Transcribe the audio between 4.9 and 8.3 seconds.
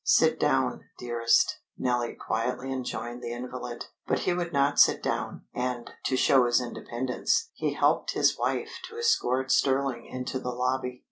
down, and, to show his independence, he helped